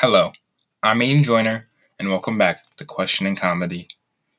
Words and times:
Hello, 0.00 0.30
I'm 0.80 1.00
Aiden 1.00 1.24
Joyner, 1.24 1.66
and 1.98 2.08
welcome 2.08 2.38
back 2.38 2.60
to 2.76 2.84
Question 2.84 3.26
and 3.26 3.36
Comedy. 3.36 3.88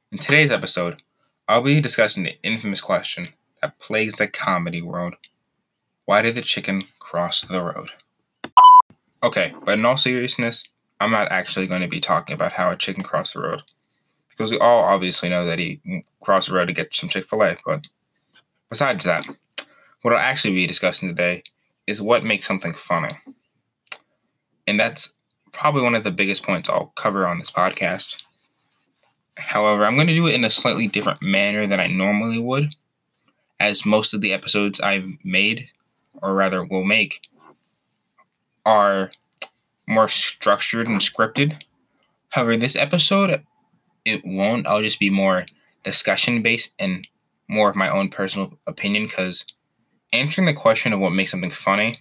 In 0.09 0.17
today's 0.17 0.51
episode, 0.51 1.01
I'll 1.49 1.61
be 1.61 1.81
discussing 1.81 2.23
the 2.23 2.41
infamous 2.43 2.79
question 2.79 3.27
that 3.61 3.77
plagues 3.77 4.15
the 4.15 4.29
comedy 4.29 4.81
world 4.81 5.15
Why 6.05 6.21
did 6.21 6.35
the 6.35 6.43
chicken 6.43 6.85
cross 6.99 7.41
the 7.41 7.61
road? 7.61 7.89
Okay, 9.21 9.53
but 9.65 9.77
in 9.77 9.83
all 9.83 9.97
seriousness, 9.97 10.63
I'm 11.01 11.11
not 11.11 11.29
actually 11.29 11.67
going 11.67 11.81
to 11.81 11.89
be 11.89 11.99
talking 11.99 12.35
about 12.35 12.53
how 12.53 12.71
a 12.71 12.77
chicken 12.77 13.03
crossed 13.03 13.33
the 13.33 13.41
road. 13.41 13.61
Because 14.29 14.51
we 14.51 14.59
all 14.59 14.85
obviously 14.85 15.27
know 15.27 15.45
that 15.45 15.59
he 15.59 16.05
crossed 16.21 16.47
the 16.47 16.55
road 16.55 16.67
to 16.67 16.73
get 16.73 16.95
some 16.95 17.09
Chick 17.09 17.29
fil 17.29 17.43
A, 17.43 17.57
but 17.65 17.85
besides 18.69 19.03
that, 19.03 19.25
what 20.03 20.13
I'll 20.13 20.21
actually 20.21 20.53
be 20.53 20.67
discussing 20.67 21.09
today 21.09 21.43
is 21.85 22.01
what 22.01 22.23
makes 22.23 22.47
something 22.47 22.73
funny. 22.75 23.19
And 24.65 24.79
that's 24.79 25.11
probably 25.51 25.81
one 25.81 25.95
of 25.95 26.03
the 26.03 26.11
biggest 26.11 26.43
points 26.43 26.69
I'll 26.69 26.93
cover 26.95 27.27
on 27.27 27.39
this 27.39 27.51
podcast. 27.51 28.21
However, 29.37 29.85
I'm 29.85 29.95
going 29.95 30.07
to 30.07 30.13
do 30.13 30.27
it 30.27 30.35
in 30.35 30.43
a 30.43 30.51
slightly 30.51 30.87
different 30.87 31.21
manner 31.21 31.67
than 31.67 31.79
I 31.79 31.87
normally 31.87 32.39
would, 32.39 32.75
as 33.59 33.85
most 33.85 34.13
of 34.13 34.21
the 34.21 34.33
episodes 34.33 34.79
I've 34.79 35.07
made, 35.23 35.67
or 36.21 36.33
rather 36.33 36.63
will 36.63 36.83
make, 36.83 37.21
are 38.65 39.11
more 39.87 40.07
structured 40.07 40.87
and 40.87 41.01
scripted. 41.01 41.61
However, 42.29 42.57
this 42.57 42.75
episode, 42.75 43.43
it 44.05 44.21
won't. 44.25 44.67
I'll 44.67 44.81
just 44.81 44.99
be 44.99 45.09
more 45.09 45.45
discussion 45.83 46.41
based 46.41 46.71
and 46.79 47.07
more 47.47 47.69
of 47.69 47.75
my 47.75 47.89
own 47.89 48.09
personal 48.09 48.57
opinion 48.67 49.05
because 49.05 49.45
answering 50.13 50.45
the 50.45 50.53
question 50.53 50.93
of 50.93 50.99
what 50.99 51.11
makes 51.11 51.31
something 51.31 51.49
funny 51.49 51.97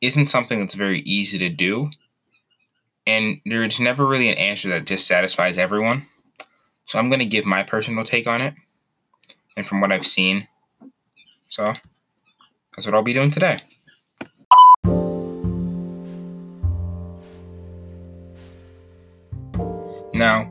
isn't 0.00 0.26
something 0.26 0.60
that's 0.60 0.74
very 0.74 1.00
easy 1.00 1.38
to 1.38 1.48
do 1.48 1.90
and 3.06 3.40
there's 3.44 3.78
never 3.78 4.06
really 4.06 4.28
an 4.28 4.38
answer 4.38 4.68
that 4.70 4.84
just 4.84 5.06
satisfies 5.06 5.58
everyone. 5.58 6.06
So 6.86 6.98
I'm 6.98 7.08
going 7.08 7.20
to 7.20 7.26
give 7.26 7.44
my 7.44 7.62
personal 7.62 8.04
take 8.04 8.26
on 8.26 8.40
it 8.40 8.54
and 9.56 9.66
from 9.66 9.80
what 9.80 9.92
I've 9.92 10.06
seen. 10.06 10.46
So 11.48 11.72
that's 12.74 12.86
what 12.86 12.94
I'll 12.94 13.02
be 13.02 13.14
doing 13.14 13.30
today. 13.30 13.60
Now, 20.12 20.50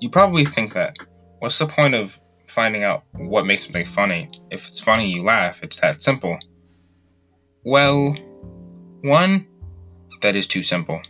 you 0.00 0.08
probably 0.08 0.46
think 0.46 0.72
that 0.74 0.96
what's 1.40 1.58
the 1.58 1.66
point 1.66 1.94
of 1.94 2.18
finding 2.46 2.84
out 2.84 3.04
what 3.12 3.46
makes 3.46 3.64
something 3.64 3.84
funny? 3.84 4.30
If 4.50 4.66
it's 4.66 4.80
funny, 4.80 5.08
you 5.08 5.22
laugh. 5.22 5.60
It's 5.62 5.80
that 5.80 6.02
simple. 6.02 6.38
Well, 7.64 8.16
one, 9.02 9.46
that 10.22 10.36
is 10.36 10.46
too 10.46 10.62
simple. 10.62 11.02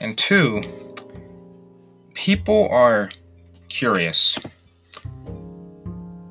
And 0.00 0.16
two, 0.18 0.62
people 2.14 2.68
are 2.70 3.10
curious. 3.68 4.38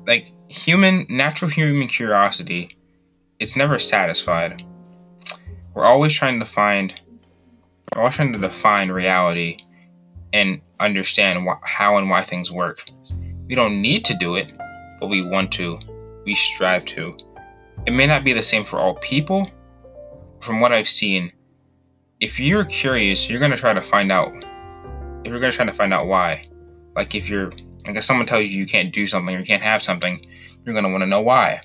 Like 0.06 0.32
human, 0.48 1.06
natural 1.08 1.50
human 1.50 1.88
curiosity, 1.88 2.76
it's 3.40 3.56
never 3.56 3.78
satisfied. 3.78 4.64
We're 5.74 5.84
always 5.84 6.14
trying 6.14 6.38
to 6.40 6.46
find, 6.46 6.94
we're 7.94 8.02
always 8.02 8.14
trying 8.14 8.32
to 8.32 8.38
define 8.38 8.90
reality 8.90 9.58
and 10.32 10.60
understand 10.80 11.46
wh- 11.46 11.66
how 11.66 11.98
and 11.98 12.08
why 12.08 12.22
things 12.22 12.52
work. 12.52 12.84
We 13.46 13.54
don't 13.54 13.80
need 13.82 14.04
to 14.06 14.14
do 14.14 14.36
it, 14.36 14.52
but 15.00 15.08
we 15.08 15.22
want 15.22 15.52
to. 15.52 15.78
We 16.24 16.34
strive 16.34 16.84
to. 16.86 17.16
It 17.86 17.92
may 17.92 18.06
not 18.06 18.24
be 18.24 18.32
the 18.32 18.42
same 18.42 18.64
for 18.64 18.78
all 18.78 18.94
people. 18.96 19.50
From 20.40 20.60
what 20.60 20.72
I've 20.72 20.88
seen, 20.88 21.32
if 22.26 22.40
you're 22.40 22.64
curious, 22.64 23.28
you're 23.28 23.38
gonna 23.38 23.56
try 23.56 23.72
to 23.72 23.80
find 23.80 24.10
out. 24.10 24.34
If 25.24 25.30
you're 25.30 25.38
gonna 25.38 25.52
try 25.52 25.64
to 25.64 25.72
find 25.72 25.94
out 25.94 26.08
why, 26.08 26.44
like 26.96 27.14
if 27.14 27.28
you're, 27.28 27.52
like 27.86 27.94
if 27.94 28.04
someone 28.04 28.26
tells 28.26 28.48
you 28.48 28.58
you 28.58 28.66
can't 28.66 28.92
do 28.92 29.06
something 29.06 29.32
or 29.32 29.38
you 29.38 29.44
can't 29.44 29.62
have 29.62 29.80
something, 29.80 30.20
you're 30.64 30.74
gonna 30.74 30.88
want 30.88 31.02
to 31.02 31.06
know 31.06 31.20
why. 31.20 31.60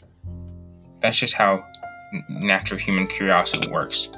That's 1.00 1.18
just 1.18 1.34
how 1.34 1.66
natural 2.30 2.80
human 2.80 3.08
curiosity 3.08 3.68
works. 3.70 4.10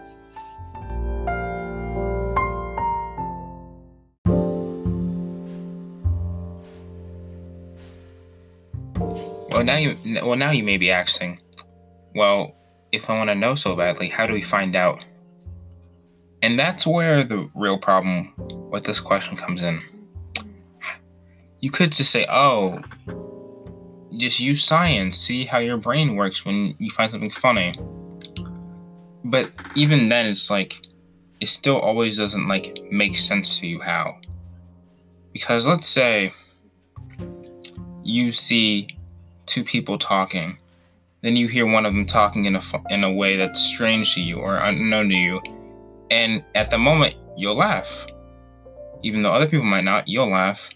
Well, 9.49 9.63
now 9.63 9.77
you, 9.77 9.97
well 10.21 10.35
now 10.35 10.51
you 10.51 10.65
may 10.65 10.75
be 10.75 10.91
asking, 10.91 11.39
well, 12.15 12.53
if 12.91 13.09
I 13.09 13.17
want 13.17 13.29
to 13.29 13.35
know 13.35 13.55
so 13.55 13.77
badly, 13.77 14.09
how 14.09 14.27
do 14.27 14.33
we 14.33 14.43
find 14.43 14.75
out? 14.75 15.05
And 16.43 16.59
that's 16.59 16.85
where 16.85 17.23
the 17.23 17.49
real 17.55 17.77
problem 17.77 18.33
with 18.69 18.83
this 18.83 18.99
question 18.99 19.37
comes 19.37 19.63
in. 19.63 19.81
You 21.61 21.71
could 21.71 21.93
just 21.93 22.11
say, 22.11 22.27
oh, 22.29 22.81
just 24.17 24.41
use 24.41 24.61
science, 24.61 25.17
see 25.17 25.45
how 25.45 25.59
your 25.59 25.77
brain 25.77 26.17
works 26.17 26.43
when 26.43 26.75
you 26.79 26.91
find 26.91 27.09
something 27.09 27.31
funny. 27.31 27.79
But 29.23 29.53
even 29.75 30.09
then, 30.09 30.25
it's 30.25 30.49
like, 30.49 30.75
it 31.39 31.47
still 31.47 31.79
always 31.79 32.17
doesn't 32.17 32.49
like 32.49 32.77
make 32.91 33.17
sense 33.17 33.59
to 33.61 33.67
you 33.67 33.79
how. 33.79 34.17
Because 35.31 35.65
let's 35.65 35.87
say 35.87 36.33
you 38.03 38.33
see 38.33 38.89
two 39.45 39.63
people 39.63 39.97
talking, 39.97 40.57
then 41.21 41.37
you 41.37 41.47
hear 41.47 41.65
one 41.65 41.85
of 41.85 41.93
them 41.93 42.05
talking 42.05 42.43
in 42.43 42.57
a 42.57 42.61
in 42.89 43.05
a 43.05 43.11
way 43.13 43.37
that's 43.37 43.61
strange 43.61 44.13
to 44.15 44.21
you 44.21 44.39
or 44.39 44.57
unknown 44.57 45.07
to 45.07 45.15
you, 45.15 45.41
and 46.13 46.43
at 46.53 46.69
the 46.69 46.77
moment, 46.77 47.15
you'll 47.35 47.55
laugh. 47.55 48.05
Even 49.01 49.23
though 49.23 49.31
other 49.31 49.47
people 49.47 49.65
might 49.65 49.83
not, 49.83 50.07
you'll 50.07 50.29
laugh. 50.29 50.69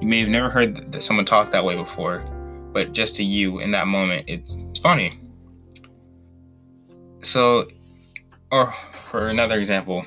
You 0.00 0.06
may 0.06 0.20
have 0.20 0.28
never 0.28 0.48
heard 0.48 0.92
that 0.92 1.02
someone 1.02 1.26
talk 1.26 1.50
that 1.50 1.64
way 1.64 1.74
before, 1.74 2.20
but 2.72 2.92
just 2.92 3.16
to 3.16 3.24
you 3.24 3.58
in 3.58 3.72
that 3.72 3.88
moment, 3.88 4.24
it's, 4.28 4.56
funny. 4.80 5.20
So, 7.22 7.66
or 8.52 8.72
for 9.10 9.28
another 9.28 9.58
example, 9.58 10.04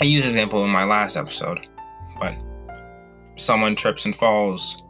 I 0.00 0.04
used 0.04 0.24
an 0.24 0.30
example 0.30 0.64
in 0.64 0.70
my 0.70 0.84
last 0.84 1.16
episode, 1.16 1.68
but 2.18 2.34
someone 3.36 3.76
trips 3.76 4.04
and 4.04 4.16
falls. 4.16 4.82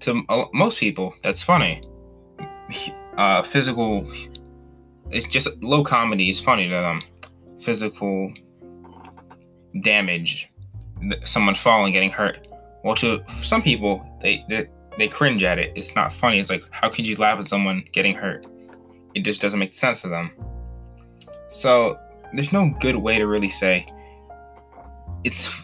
To 0.00 0.22
most 0.54 0.78
people, 0.78 1.14
that's 1.22 1.42
funny. 1.42 1.82
Uh, 3.18 3.42
physical, 3.42 4.10
it's 5.10 5.26
just 5.26 5.48
low 5.62 5.84
comedy 5.84 6.30
is 6.30 6.40
funny 6.40 6.64
to 6.64 6.74
them 6.74 7.02
physical 7.64 8.32
damage, 9.82 10.48
someone 11.24 11.54
falling, 11.54 11.92
getting 11.92 12.10
hurt. 12.10 12.46
Well, 12.84 12.94
to 12.96 13.22
some 13.42 13.62
people, 13.62 14.04
they, 14.22 14.44
they 14.48 14.68
they 14.98 15.08
cringe 15.08 15.42
at 15.42 15.58
it. 15.58 15.72
It's 15.74 15.94
not 15.94 16.12
funny. 16.12 16.38
It's 16.38 16.50
like, 16.50 16.62
how 16.70 16.90
could 16.90 17.06
you 17.06 17.16
laugh 17.16 17.38
at 17.38 17.48
someone 17.48 17.84
getting 17.92 18.14
hurt? 18.14 18.46
It 19.14 19.20
just 19.20 19.40
doesn't 19.40 19.58
make 19.58 19.74
sense 19.74 20.02
to 20.02 20.08
them. 20.08 20.32
So 21.48 21.98
there's 22.34 22.52
no 22.52 22.74
good 22.80 22.96
way 22.96 23.18
to 23.18 23.26
really 23.26 23.50
say 23.50 23.86
it's 25.24 25.54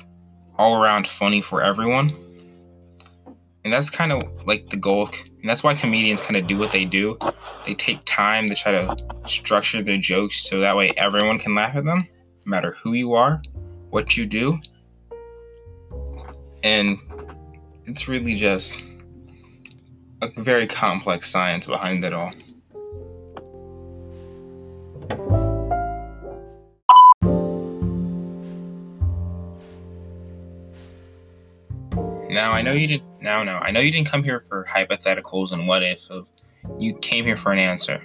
all 0.56 0.82
around 0.82 1.08
funny 1.08 1.42
for 1.42 1.62
everyone. 1.62 2.16
And 3.64 3.72
that's 3.72 3.90
kind 3.90 4.12
of 4.12 4.22
like 4.46 4.70
the 4.70 4.76
goal. 4.76 5.10
And 5.40 5.48
that's 5.48 5.62
why 5.62 5.74
comedians 5.74 6.20
kind 6.20 6.36
of 6.36 6.46
do 6.46 6.56
what 6.58 6.72
they 6.72 6.84
do. 6.84 7.18
They 7.66 7.74
take 7.74 8.00
time 8.06 8.48
to 8.48 8.54
try 8.54 8.72
to 8.72 8.96
structure 9.28 9.82
their 9.82 9.98
jokes 9.98 10.48
so 10.48 10.60
that 10.60 10.76
way 10.76 10.92
everyone 10.96 11.38
can 11.38 11.54
laugh 11.54 11.76
at 11.76 11.84
them, 11.84 12.08
no 12.44 12.50
matter 12.50 12.76
who 12.82 12.94
you 12.94 13.14
are, 13.14 13.42
what 13.90 14.16
you 14.16 14.26
do. 14.26 14.58
And 16.62 16.98
it's 17.84 18.08
really 18.08 18.34
just 18.36 18.80
a 20.22 20.28
very 20.42 20.66
complex 20.66 21.30
science 21.30 21.66
behind 21.66 22.04
it 22.04 22.12
all. 22.12 22.32
Now 32.30 32.52
I 32.52 32.62
know 32.62 32.72
you 32.72 32.86
didn't. 32.86 33.07
Now, 33.20 33.42
now 33.42 33.58
I 33.58 33.70
know 33.70 33.80
you 33.80 33.90
didn't 33.90 34.08
come 34.08 34.22
here 34.22 34.40
for 34.40 34.64
hypotheticals 34.64 35.52
and 35.52 35.66
what 35.66 35.82
if. 35.82 36.06
You 36.78 36.96
came 36.98 37.24
here 37.24 37.36
for 37.36 37.52
an 37.52 37.58
answer. 37.58 38.04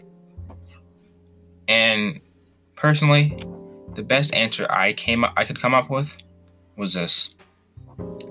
And 1.68 2.20
personally, 2.76 3.42
the 3.96 4.04
best 4.04 4.34
answer 4.34 4.70
I 4.70 4.94
came 4.94 5.24
I 5.24 5.46
could 5.46 5.62
come 5.62 5.74
up 5.74 5.90
with 5.90 6.16
was 6.78 6.94
this: 6.94 7.34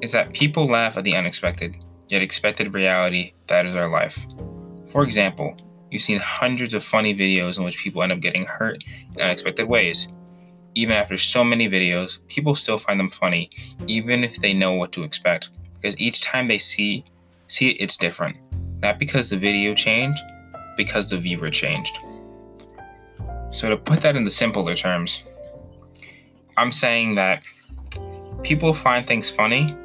is 0.00 0.12
that 0.12 0.32
people 0.32 0.66
laugh 0.66 0.96
at 0.96 1.04
the 1.04 1.14
unexpected, 1.14 1.76
yet 2.08 2.22
expected 2.22 2.74
reality 2.74 3.32
that 3.46 3.66
is 3.66 3.76
our 3.76 3.88
life. 3.88 4.18
For 4.90 5.04
example, 5.04 5.56
you've 5.90 6.02
seen 6.02 6.18
hundreds 6.18 6.74
of 6.74 6.84
funny 6.84 7.14
videos 7.14 7.58
in 7.58 7.64
which 7.64 7.78
people 7.78 8.02
end 8.02 8.12
up 8.12 8.20
getting 8.20 8.44
hurt 8.44 8.82
in 9.14 9.20
unexpected 9.20 9.68
ways. 9.68 10.08
Even 10.74 10.94
after 10.94 11.18
so 11.18 11.44
many 11.44 11.68
videos, 11.68 12.18
people 12.28 12.54
still 12.54 12.78
find 12.78 12.98
them 12.98 13.10
funny, 13.10 13.50
even 13.86 14.24
if 14.24 14.36
they 14.36 14.54
know 14.54 14.72
what 14.72 14.92
to 14.92 15.02
expect 15.02 15.50
because 15.82 15.98
each 16.00 16.20
time 16.20 16.48
they 16.48 16.58
see 16.58 17.04
see 17.48 17.70
it, 17.70 17.76
it's 17.80 17.96
different. 17.96 18.36
Not 18.80 18.98
because 18.98 19.28
the 19.28 19.36
video 19.36 19.74
changed, 19.74 20.22
because 20.76 21.08
the 21.08 21.18
viewer 21.18 21.50
changed. 21.50 21.98
So 23.52 23.68
to 23.68 23.76
put 23.76 24.00
that 24.00 24.16
in 24.16 24.24
the 24.24 24.30
simpler 24.30 24.74
terms, 24.74 25.22
I'm 26.56 26.72
saying 26.72 27.16
that 27.16 27.42
people 28.42 28.72
find 28.74 29.06
things 29.06 29.28
funny, 29.28 29.76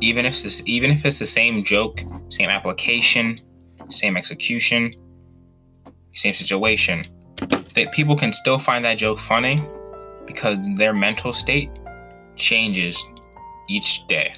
even 0.00 0.24
if 0.24 0.42
this, 0.42 0.62
even 0.66 0.90
if 0.90 1.04
it's 1.04 1.18
the 1.18 1.26
same 1.26 1.64
joke, 1.64 2.02
same 2.30 2.48
application, 2.48 3.40
same 3.88 4.16
execution, 4.16 4.94
same 6.14 6.34
situation. 6.34 7.06
That 7.74 7.92
people 7.92 8.16
can 8.16 8.32
still 8.32 8.58
find 8.58 8.84
that 8.84 8.98
joke 8.98 9.20
funny 9.20 9.62
because 10.26 10.58
their 10.76 10.94
mental 10.94 11.32
state 11.32 11.70
changes 12.36 12.96
each 13.68 14.06
day. 14.08 14.34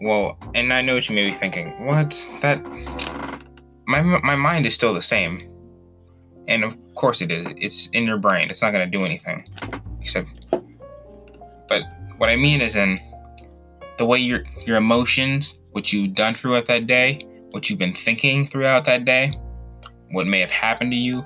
Well, 0.00 0.38
and 0.54 0.72
I 0.72 0.80
know 0.82 0.94
what 0.94 1.08
you 1.08 1.14
may 1.14 1.28
be 1.28 1.36
thinking. 1.36 1.84
What? 1.84 2.18
That 2.40 2.62
my 3.86 4.02
my 4.02 4.36
mind 4.36 4.66
is 4.66 4.74
still 4.74 4.94
the 4.94 5.02
same. 5.02 5.46
And 6.48 6.64
of 6.64 6.74
course 6.94 7.20
it 7.20 7.30
is. 7.30 7.46
It's 7.56 7.88
in 7.92 8.06
your 8.06 8.18
brain. 8.18 8.50
It's 8.50 8.62
not 8.62 8.70
going 8.72 8.90
to 8.90 8.98
do 8.98 9.04
anything. 9.04 9.46
Except 10.00 10.28
but 11.68 11.82
what 12.18 12.28
I 12.28 12.36
mean 12.36 12.60
is 12.60 12.76
in 12.76 12.98
the 13.98 14.06
way 14.06 14.18
your 14.18 14.44
your 14.66 14.76
emotions, 14.76 15.54
what 15.72 15.92
you've 15.92 16.14
done 16.14 16.34
throughout 16.34 16.66
that 16.68 16.86
day, 16.86 17.26
what 17.50 17.68
you've 17.68 17.78
been 17.78 17.94
thinking 17.94 18.48
throughout 18.48 18.84
that 18.86 19.04
day, 19.04 19.38
what 20.12 20.26
may 20.26 20.40
have 20.40 20.50
happened 20.50 20.92
to 20.92 20.96
you, 20.96 21.24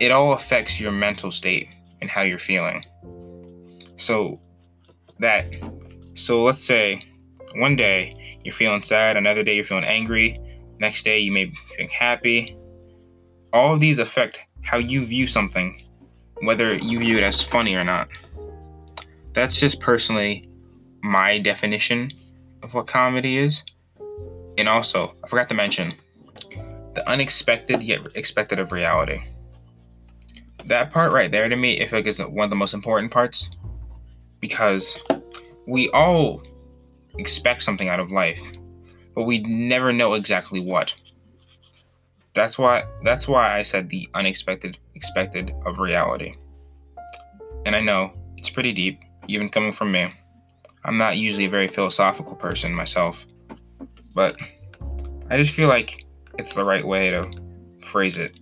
it 0.00 0.10
all 0.10 0.32
affects 0.32 0.80
your 0.80 0.90
mental 0.90 1.30
state 1.30 1.68
and 2.00 2.10
how 2.10 2.22
you're 2.22 2.38
feeling. 2.38 2.84
So 3.98 4.40
that 5.20 5.46
so 6.14 6.42
let's 6.42 6.64
say 6.64 7.02
one 7.54 7.76
day 7.76 8.38
you're 8.44 8.54
feeling 8.54 8.82
sad, 8.82 9.16
another 9.16 9.42
day 9.42 9.54
you're 9.54 9.64
feeling 9.64 9.84
angry, 9.84 10.38
next 10.78 11.04
day 11.04 11.18
you 11.18 11.32
may 11.32 11.46
be 11.46 11.56
feeling 11.70 11.90
happy. 11.90 12.56
All 13.52 13.74
of 13.74 13.80
these 13.80 13.98
affect 13.98 14.40
how 14.62 14.78
you 14.78 15.04
view 15.04 15.26
something, 15.26 15.82
whether 16.42 16.74
you 16.74 16.98
view 16.98 17.18
it 17.18 17.22
as 17.22 17.42
funny 17.42 17.74
or 17.74 17.84
not. 17.84 18.08
That's 19.34 19.58
just 19.58 19.80
personally 19.80 20.48
my 21.02 21.38
definition 21.38 22.12
of 22.62 22.74
what 22.74 22.86
comedy 22.86 23.38
is. 23.38 23.62
And 24.58 24.68
also, 24.68 25.14
I 25.24 25.28
forgot 25.28 25.48
to 25.48 25.54
mention 25.54 25.94
the 26.94 27.08
unexpected 27.08 27.82
yet 27.82 28.00
expected 28.14 28.58
of 28.58 28.70
reality 28.70 29.22
that 30.66 30.92
part 30.92 31.12
right 31.12 31.30
there 31.30 31.48
to 31.48 31.56
me, 31.56 31.82
I 31.82 31.88
feel 31.88 31.98
like 31.98 32.06
is 32.06 32.18
one 32.18 32.44
of 32.44 32.50
the 32.50 32.56
most 32.56 32.74
important 32.74 33.10
parts 33.10 33.50
because 34.40 34.94
we 35.66 35.88
all 35.90 36.42
expect 37.18 37.62
something 37.62 37.88
out 37.88 38.00
of 38.00 38.10
life, 38.10 38.40
but 39.14 39.24
we 39.24 39.38
never 39.40 39.92
know 39.92 40.14
exactly 40.14 40.60
what. 40.60 40.92
That's 42.34 42.58
why 42.58 42.84
that's 43.04 43.28
why 43.28 43.58
I 43.58 43.62
said 43.62 43.88
the 43.88 44.08
unexpected 44.14 44.78
expected 44.94 45.52
of 45.66 45.78
reality. 45.78 46.34
And 47.66 47.76
I 47.76 47.80
know 47.80 48.12
it's 48.36 48.50
pretty 48.50 48.72
deep, 48.72 49.00
even 49.28 49.48
coming 49.48 49.72
from 49.72 49.92
me. 49.92 50.12
I'm 50.84 50.98
not 50.98 51.16
usually 51.16 51.44
a 51.44 51.50
very 51.50 51.68
philosophical 51.68 52.34
person 52.34 52.74
myself, 52.74 53.26
but 54.14 54.36
I 55.30 55.36
just 55.36 55.52
feel 55.52 55.68
like 55.68 56.06
it's 56.38 56.54
the 56.54 56.64
right 56.64 56.86
way 56.86 57.10
to 57.10 57.30
phrase 57.84 58.18
it, 58.18 58.36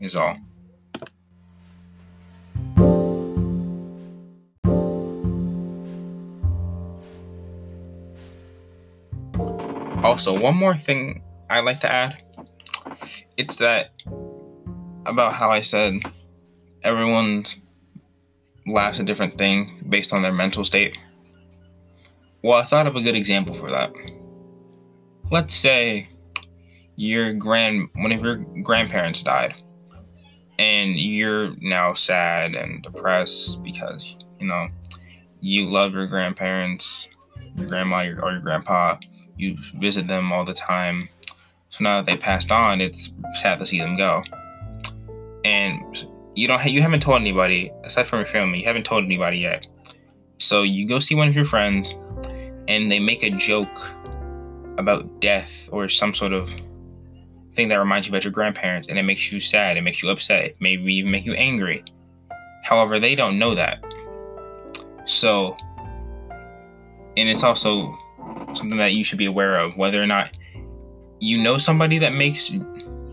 is 0.00 0.14
all. 0.14 0.36
Also, 10.14 10.38
one 10.38 10.54
more 10.54 10.76
thing 10.76 11.24
I'd 11.50 11.64
like 11.64 11.80
to 11.80 11.90
add. 11.90 12.22
It's 13.36 13.56
that 13.56 13.90
about 15.06 15.34
how 15.34 15.50
I 15.50 15.60
said 15.60 16.02
everyone 16.84 17.46
laughs 18.64 19.00
a 19.00 19.02
different 19.02 19.36
thing 19.36 19.84
based 19.88 20.12
on 20.12 20.22
their 20.22 20.32
mental 20.32 20.64
state. 20.64 20.96
Well, 22.44 22.56
I 22.56 22.64
thought 22.64 22.86
of 22.86 22.94
a 22.94 23.00
good 23.00 23.16
example 23.16 23.54
for 23.54 23.72
that. 23.72 23.90
Let's 25.32 25.52
say 25.52 26.08
your 26.94 27.32
grand 27.34 27.88
one 27.96 28.12
of 28.12 28.22
your 28.22 28.36
grandparents 28.62 29.20
died 29.20 29.56
and 30.60 30.94
you're 30.94 31.56
now 31.58 31.92
sad 31.94 32.54
and 32.54 32.84
depressed 32.84 33.64
because 33.64 34.14
you 34.38 34.46
know 34.46 34.68
you 35.40 35.64
love 35.64 35.92
your 35.92 36.06
grandparents, 36.06 37.08
your 37.56 37.66
grandma 37.66 38.02
or 38.02 38.30
your 38.30 38.40
grandpa, 38.40 38.96
you 39.36 39.56
visit 39.78 40.06
them 40.06 40.32
all 40.32 40.44
the 40.44 40.54
time. 40.54 41.08
So 41.70 41.82
now 41.82 42.00
that 42.00 42.06
they 42.06 42.16
passed 42.16 42.50
on, 42.50 42.80
it's 42.80 43.10
sad 43.34 43.58
to 43.58 43.66
see 43.66 43.78
them 43.78 43.96
go. 43.96 44.22
And 45.44 46.06
you 46.34 46.46
don't 46.48 46.64
you 46.64 46.82
haven't 46.82 47.00
told 47.00 47.20
anybody 47.20 47.72
aside 47.84 48.06
from 48.08 48.20
your 48.20 48.28
family. 48.28 48.60
You 48.60 48.66
haven't 48.66 48.84
told 48.84 49.04
anybody 49.04 49.38
yet. 49.38 49.66
So 50.38 50.62
you 50.62 50.88
go 50.88 51.00
see 51.00 51.14
one 51.14 51.28
of 51.28 51.36
your 51.36 51.44
friends, 51.44 51.94
and 52.68 52.90
they 52.90 52.98
make 52.98 53.22
a 53.22 53.30
joke 53.30 53.80
about 54.78 55.20
death 55.20 55.50
or 55.70 55.88
some 55.88 56.14
sort 56.14 56.32
of 56.32 56.50
thing 57.54 57.68
that 57.68 57.76
reminds 57.76 58.06
you 58.06 58.10
about 58.10 58.24
your 58.24 58.32
grandparents, 58.32 58.88
and 58.88 58.98
it 58.98 59.04
makes 59.04 59.30
you 59.30 59.40
sad. 59.40 59.76
It 59.76 59.82
makes 59.82 60.02
you 60.02 60.10
upset. 60.10 60.44
It 60.44 60.56
Maybe 60.60 60.94
even 60.94 61.10
make 61.10 61.24
you 61.24 61.34
angry. 61.34 61.84
However, 62.64 62.98
they 62.98 63.14
don't 63.14 63.38
know 63.38 63.54
that. 63.54 63.82
So, 65.06 65.56
and 67.16 67.28
it's 67.28 67.42
also 67.42 67.96
something 68.56 68.78
that 68.78 68.92
you 68.92 69.04
should 69.04 69.18
be 69.18 69.26
aware 69.26 69.56
of 69.56 69.76
whether 69.76 70.02
or 70.02 70.06
not 70.06 70.30
you 71.20 71.42
know 71.42 71.58
somebody 71.58 71.98
that 71.98 72.12
makes 72.12 72.50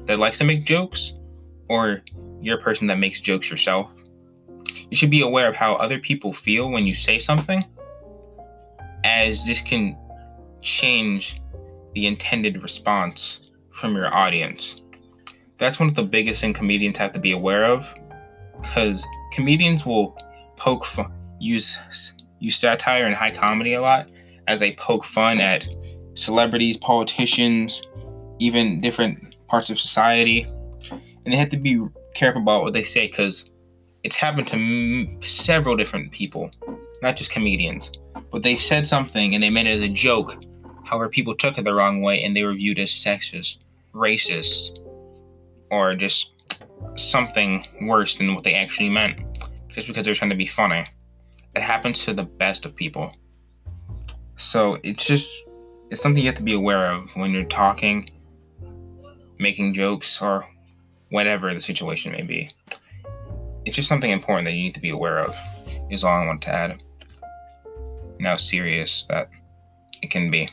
that 0.06 0.20
likes 0.20 0.38
to 0.40 0.44
make 0.44 0.66
jokes 0.66 1.14
or 1.70 2.02
you're 2.42 2.60
a 2.60 2.62
person 2.62 2.88
that 2.88 2.98
makes 2.98 3.20
jokes 3.20 3.50
yourself. 3.50 4.04
You 4.90 4.98
should 4.98 5.12
be 5.12 5.22
aware 5.22 5.48
of 5.48 5.56
how 5.56 5.76
other 5.76 6.00
people 6.00 6.34
feel 6.34 6.70
when 6.70 6.86
you 6.86 6.96
say 6.96 7.20
something 7.20 7.64
as 9.04 9.46
this 9.46 9.62
can 9.62 9.98
change 10.62 11.42
the 11.94 12.08
intended 12.08 12.62
response 12.62 13.50
from 13.72 13.96
your 13.96 14.14
audience. 14.14 14.76
That's 15.60 15.80
one 15.80 15.88
of 15.90 15.96
the 15.96 16.04
biggest 16.04 16.42
things 16.42 16.58
comedians 16.58 16.98
have 16.98 17.14
to 17.14 17.20
be 17.20 17.32
aware 17.32 17.66
of 17.66 17.88
because 18.62 19.06
comedians 19.32 19.86
will 19.86 20.18
poke 20.58 20.86
fun 20.86 21.12
use 21.40 21.78
use 22.40 22.58
satire 22.58 23.06
and 23.06 23.16
high 23.16 23.32
comedy 23.32 23.74
a 23.74 23.82
lot 23.82 24.08
as 24.52 24.60
they 24.60 24.74
poke 24.74 25.06
fun 25.06 25.40
at 25.40 25.66
celebrities, 26.16 26.76
politicians, 26.76 27.82
even 28.40 28.82
different 28.82 29.36
parts 29.48 29.70
of 29.70 29.80
society. 29.80 30.46
And 30.92 31.32
they 31.32 31.38
have 31.38 31.50
to 31.52 31.58
be 31.58 31.82
careful 32.14 32.42
about 32.42 32.64
what 32.64 32.74
they 32.74 32.84
say 32.84 33.08
because 33.08 33.50
it's 34.04 34.18
happened 34.18 34.48
to 34.48 34.56
m- 34.56 35.20
several 35.24 35.78
different 35.78 36.12
people, 36.12 36.52
not 37.02 37.16
just 37.16 37.32
comedians. 37.32 37.92
But 38.30 38.44
they 38.44 38.58
said 38.58 38.88
something 38.88 39.34
and 39.34 39.42
they 39.42 39.50
meant 39.50 39.70
it 39.70 39.78
as 39.78 39.84
a 39.84 39.88
joke. 39.88 40.44
However, 40.84 41.08
people 41.08 41.36
took 41.36 41.58
it 41.58 41.64
the 41.64 41.74
wrong 41.74 42.02
way 42.02 42.22
and 42.22 42.36
they 42.36 42.44
were 42.44 42.54
viewed 42.54 42.80
as 42.80 42.90
sexist, 42.90 43.60
racist, 43.94 44.80
or 45.70 45.96
just 45.96 46.34
something 46.96 47.66
worse 47.84 48.16
than 48.16 48.36
what 48.36 48.44
they 48.44 48.56
actually 48.56 48.90
meant 48.90 49.18
just 49.70 49.88
because 49.88 50.04
they're 50.04 50.16
trying 50.16 50.32
to 50.32 50.36
be 50.36 50.48
funny. 50.48 50.86
It 51.56 51.62
happens 51.62 52.04
to 52.04 52.14
the 52.14 52.24
best 52.24 52.66
of 52.66 52.76
people. 52.76 53.14
So 54.42 54.80
it's 54.84 55.06
just 55.06 55.46
it's 55.92 56.02
something 56.02 56.22
you 56.22 56.28
have 56.28 56.38
to 56.38 56.44
be 56.44 56.56
aware 56.56 56.92
of 56.92 57.16
when 57.16 57.32
you're 57.32 57.44
talking, 57.44 58.10
making 59.38 59.76
jokes, 59.76 60.20
or 60.20 60.46
whatever 61.10 61.54
the 61.54 61.60
situation 61.60 62.12
may 62.12 62.24
be. 62.24 62.50
It's 63.66 63.76
just 63.76 63.88
something 63.88 64.10
important 64.10 64.48
that 64.48 64.54
you 64.54 64.64
need 64.64 64.74
to 64.74 64.82
be 64.82 64.90
aware 64.90 65.20
of, 65.20 65.38
is 65.92 66.04
all 66.04 66.20
I 66.20 66.26
want 66.26 66.42
to 66.42 66.50
add. 66.50 66.82
And 68.18 68.26
how 68.26 68.36
serious 68.36 69.06
that 69.10 69.30
it 70.02 70.10
can 70.10 70.32
be. 70.32 70.50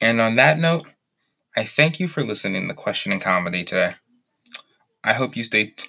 And 0.00 0.20
on 0.20 0.36
that 0.36 0.58
note, 0.58 0.86
I 1.56 1.64
thank 1.64 1.98
you 1.98 2.06
for 2.06 2.22
listening 2.22 2.68
to 2.68 2.74
Question 2.74 3.12
and 3.12 3.20
Comedy 3.20 3.64
today. 3.64 3.94
I 5.02 5.14
hope 5.14 5.34
you 5.34 5.42
stay 5.42 5.68
t- 5.68 5.88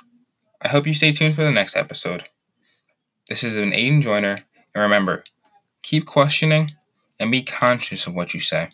I 0.61 0.67
hope 0.67 0.85
you 0.85 0.93
stay 0.93 1.13
tuned 1.13 1.35
for 1.35 1.43
the 1.43 1.51
next 1.51 1.77
episode. 1.77 2.25
This 3.29 3.45
is 3.45 3.55
an 3.55 3.71
Aiden 3.71 4.01
Joyner, 4.01 4.43
and 4.75 4.81
remember, 4.81 5.23
keep 5.83 6.05
questioning 6.05 6.73
and 7.17 7.31
be 7.31 7.41
conscious 7.41 8.07
of 8.07 8.13
what 8.13 8.33
you 8.33 8.41
say. 8.41 8.69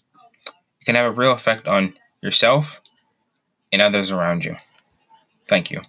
It 0.47 0.85
can 0.85 0.95
have 0.95 1.05
a 1.05 1.11
real 1.11 1.31
effect 1.31 1.67
on 1.67 1.93
yourself 2.21 2.81
and 3.71 3.83
others 3.83 4.11
around 4.11 4.43
you. 4.43 4.55
Thank 5.47 5.69
you. 5.69 5.81